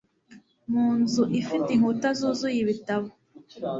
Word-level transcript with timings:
Mu 0.71 0.85
nzu 0.99 1.23
ifite 1.41 1.67
inkuta 1.73 2.07
zuzuye 2.17 2.57
ibitabo 2.65 3.07